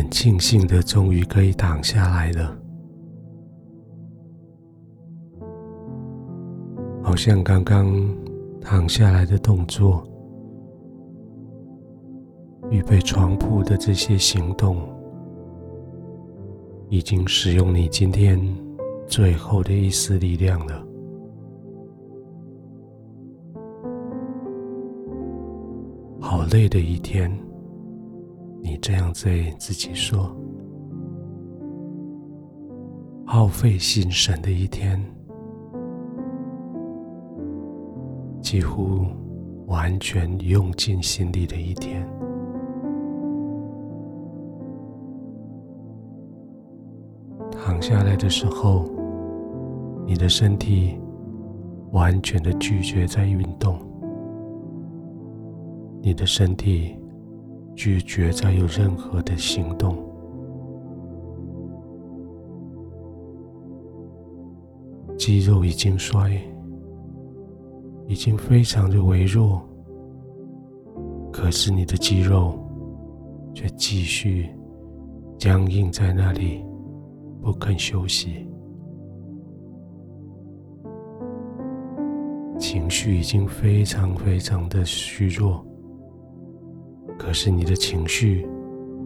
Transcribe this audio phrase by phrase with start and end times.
[0.00, 2.56] 很庆幸的，终于可以躺下来了。
[7.02, 7.94] 好像刚刚
[8.62, 10.02] 躺下来的动作，
[12.70, 14.78] 预备床铺的这些行动，
[16.88, 18.40] 已经使用你今天
[19.06, 20.82] 最后的一丝力量了。
[26.18, 27.30] 好累的一天，
[28.62, 30.34] 你这样对自己说。
[33.24, 35.00] 耗费心神的一天。
[38.42, 39.06] 几乎
[39.66, 42.04] 完全用尽心力的一天，
[47.52, 48.90] 躺下来的时候，
[50.04, 50.98] 你的身体
[51.92, 53.78] 完全的拒绝在运动，
[56.02, 56.96] 你的身体
[57.82, 59.96] 拒绝再有任何的行动，
[65.16, 66.30] 肌肉已经衰。
[68.06, 69.62] 已经非常的微弱，
[71.32, 72.58] 可是你的肌肉
[73.54, 74.50] 却继续
[75.38, 76.62] 僵硬在那里，
[77.40, 78.46] 不肯休息。
[82.58, 85.64] 情绪已经非常非常的虚弱，
[87.20, 88.48] 可是你的情绪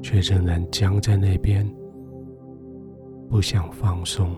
[0.00, 1.68] 却仍然僵在那边，
[3.28, 4.30] 不想放松。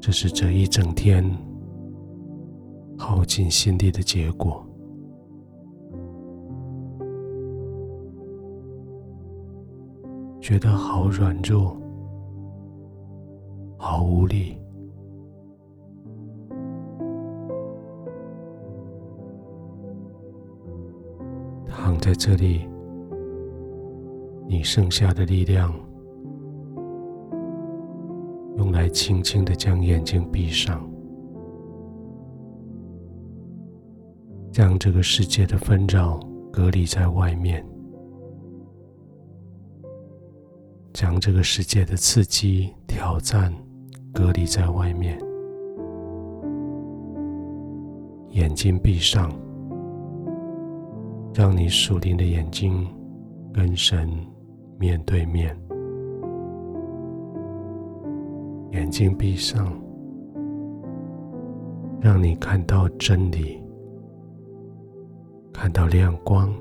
[0.00, 1.22] 这是这一整天
[2.96, 4.66] 耗尽心力的结果，
[10.40, 11.76] 觉得好软弱，
[13.76, 14.56] 好无力，
[22.10, 22.68] 在这里，
[24.48, 25.72] 你剩下的力量。
[28.56, 30.84] 用来轻轻的将眼睛闭上，
[34.50, 36.18] 将这个世界的纷扰
[36.52, 37.64] 隔离在外面，
[40.92, 43.54] 将这个世界的刺激、挑战
[44.12, 45.16] 隔离在外面。
[48.30, 49.30] 眼睛闭上，
[51.32, 52.86] 让你属灵的眼睛
[53.52, 54.08] 跟神
[54.78, 55.56] 面对面。
[58.72, 59.72] 眼睛闭上，
[62.00, 63.62] 让你看到真理，
[65.52, 66.52] 看到亮光，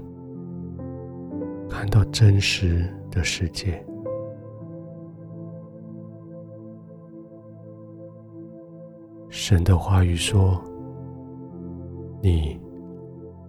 [1.69, 3.84] 看到真实的世界。
[9.30, 10.62] 神的话语说
[12.22, 12.59] ：“你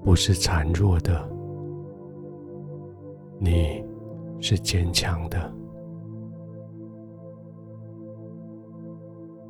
[0.03, 1.31] 不是孱弱的，
[3.38, 3.84] 你
[4.41, 5.53] 是坚强的。”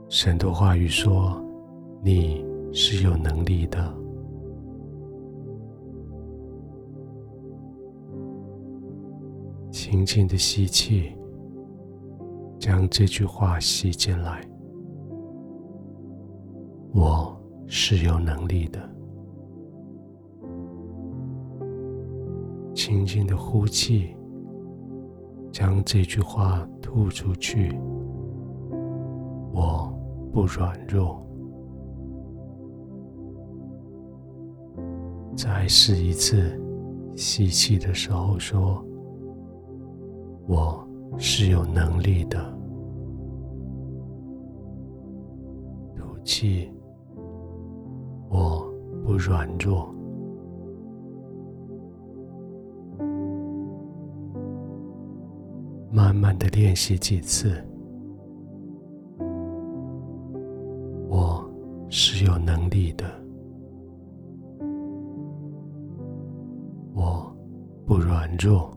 [0.08, 1.40] 神的话语说
[2.02, 3.78] ：“你是有能力的。”
[9.70, 11.12] 轻轻的吸气，
[12.58, 14.44] 将这句话吸进来。
[16.92, 18.80] 我是有能力的。
[22.90, 24.16] 轻轻的呼气，
[25.52, 27.72] 将这句话吐出去。
[29.52, 29.96] 我。
[30.32, 31.20] 不软弱，
[35.36, 36.56] 再试一次，
[37.16, 38.80] 吸气的时候说
[40.46, 40.86] ：“我
[41.18, 42.38] 是有能力的。”
[45.98, 46.72] 吐气，
[48.28, 48.72] 我
[49.04, 49.92] 不软弱。
[56.30, 57.60] 慢的练习几次。
[61.08, 61.44] 我
[61.88, 63.04] 是有能力的，
[66.94, 67.36] 我
[67.84, 68.70] 不软弱，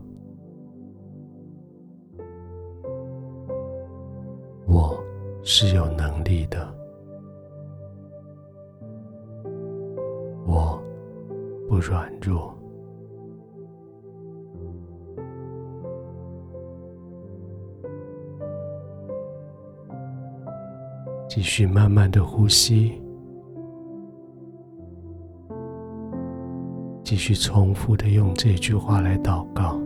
[4.66, 5.00] 我
[5.44, 6.74] 是有能力的，
[10.44, 10.82] 我
[11.68, 12.52] 不软弱。
[21.34, 23.02] 继续慢慢的呼吸。
[27.02, 29.76] 继续重复的用这句话来祷告：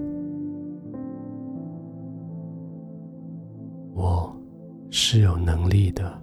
[3.94, 4.30] 我
[4.90, 6.22] 是有能力的，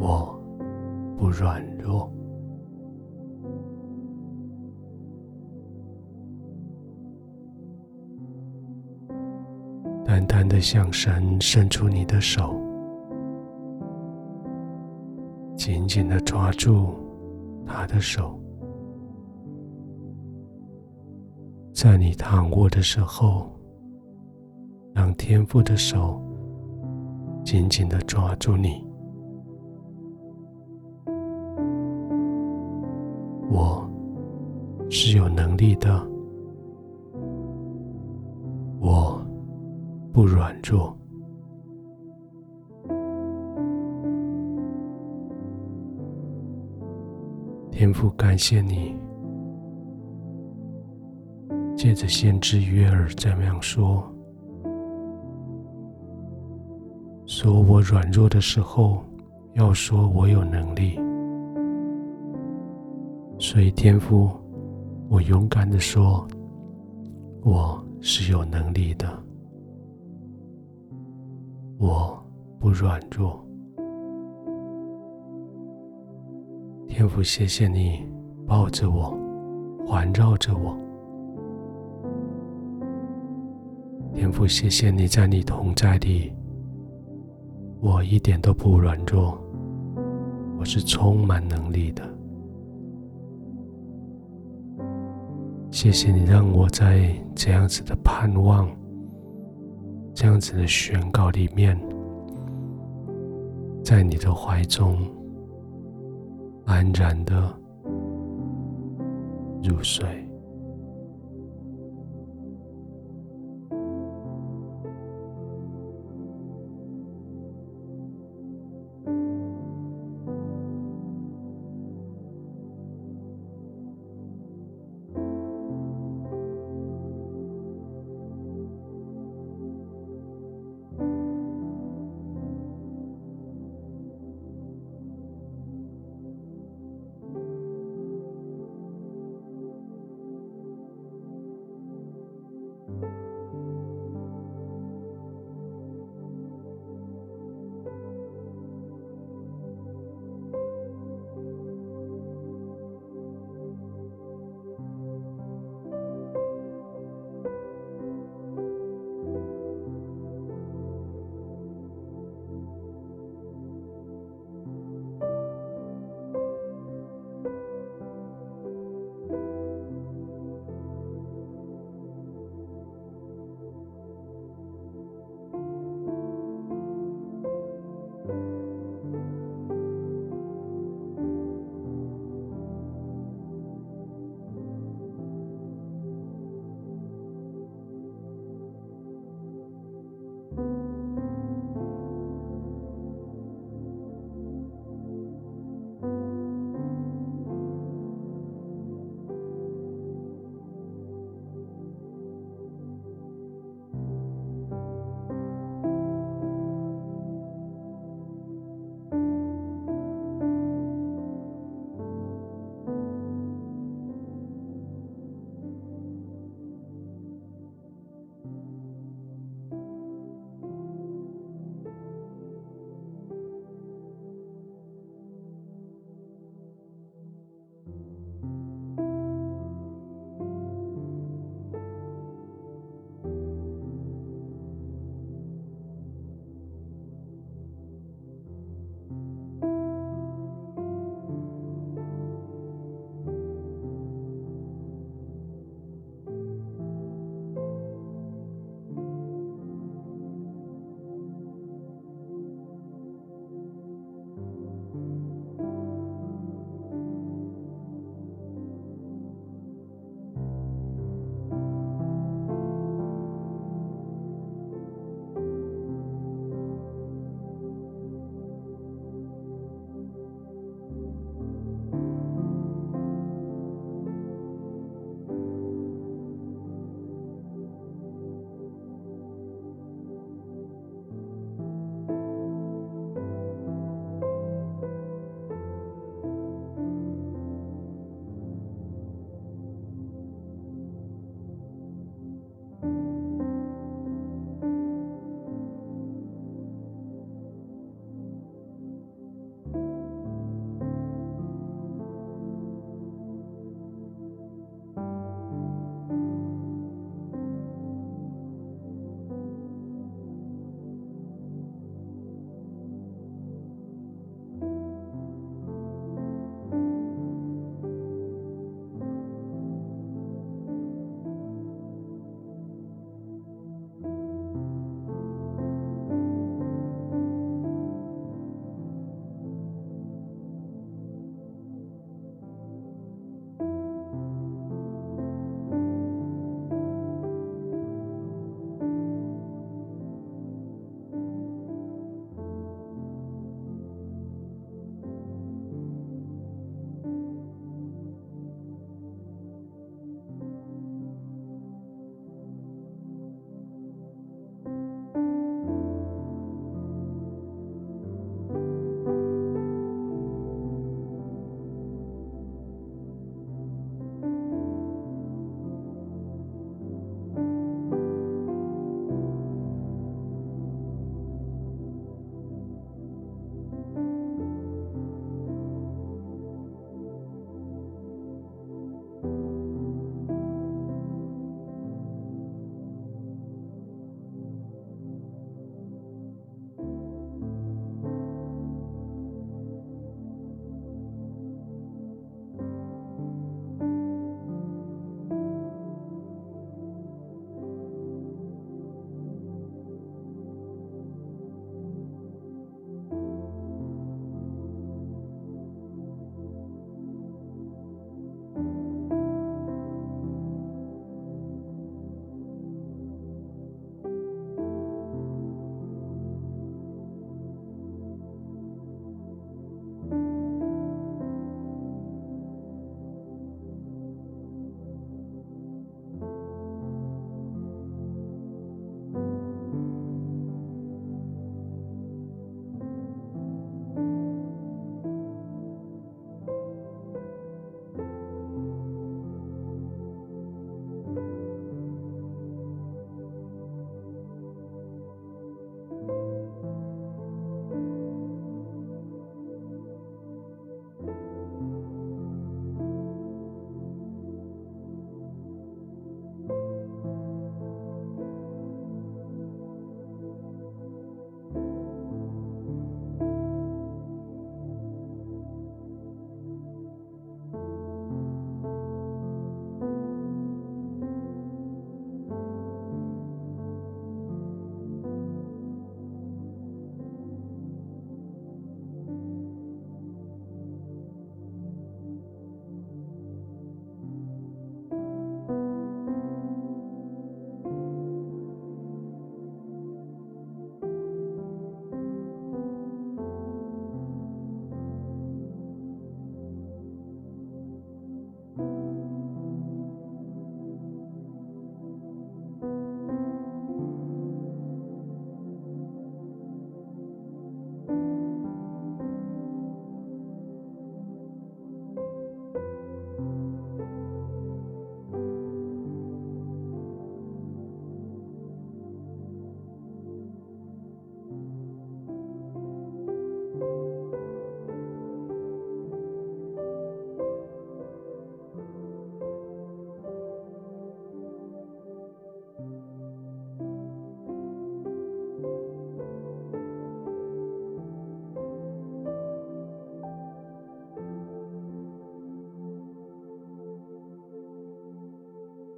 [0.00, 0.36] 我
[1.16, 2.12] 不软弱，
[10.12, 12.54] 淡淡的向神伸出你的手，
[15.56, 16.94] 紧紧的抓住
[17.64, 18.38] 他的手。
[21.72, 23.50] 在你躺卧的时候，
[24.92, 26.20] 让天父的手
[27.42, 28.86] 紧紧的抓住你。
[33.50, 33.90] 我
[34.90, 36.06] 是有能力的，
[40.12, 40.94] 不软弱。
[47.70, 48.94] 天父，感谢你。
[51.74, 54.04] 借着先知约尔这样说
[57.26, 59.02] ：“说我软弱的时候，
[59.54, 61.00] 要说我有能力。”
[63.40, 64.30] 所以天父，
[65.08, 66.24] 我勇敢地说，
[67.42, 69.08] 我是有能力的，
[71.82, 72.16] 我
[72.60, 73.44] 不软弱。
[76.86, 78.08] 天父，谢谢你
[78.46, 79.18] 抱着我，
[79.84, 80.78] 环绕着我。
[84.14, 86.32] 天父，谢谢你在你同在里，
[87.80, 89.36] 我一点都不软弱，
[90.60, 92.08] 我是充满能力的。
[95.72, 98.70] 谢谢你让我在这样子的盼望、
[100.14, 101.78] 这样子的宣告里面，
[103.82, 104.98] 在你的怀中
[106.66, 107.42] 安然的
[109.62, 110.04] 入睡。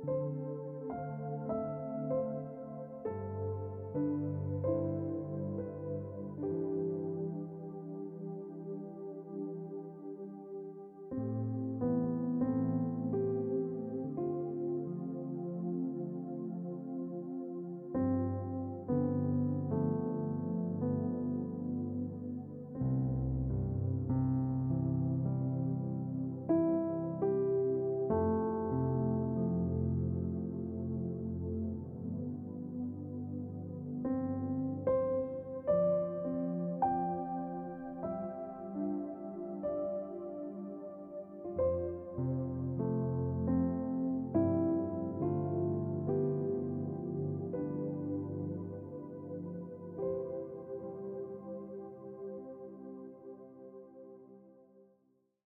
[0.07, 0.54] you.